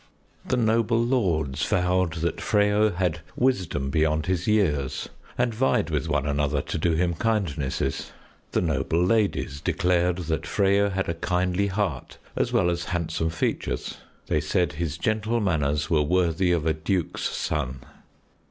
The 0.43 0.57
noble 0.57 0.99
lords 0.99 1.63
vowed 1.67 2.13
that 2.23 2.37
Freyo 2.41 2.95
had 2.95 3.19
wisdom 3.35 3.91
beyond 3.91 4.25
his 4.25 4.47
years 4.47 5.07
and 5.37 5.53
vied 5.53 5.91
with 5.91 6.09
one 6.09 6.25
another 6.25 6.59
to 6.59 6.79
do 6.79 6.93
him 6.95 7.13
kindnesses. 7.13 8.11
The 8.53 8.61
noble 8.61 8.99
ladies 9.05 9.61
declared 9.61 10.15
that 10.25 10.47
Freyo 10.47 10.89
had 10.89 11.07
a 11.07 11.13
kindly 11.13 11.67
heart 11.67 12.17
as 12.35 12.51
well 12.51 12.71
as 12.71 12.85
handsome 12.85 13.29
features. 13.29 13.97
They 14.25 14.41
said 14.41 14.73
his 14.73 14.97
gentle 14.97 15.39
manners 15.39 15.91
were 15.91 16.01
worthy 16.01 16.51
of 16.51 16.65
a 16.65 16.73
duke's 16.73 17.25
son. 17.29 17.81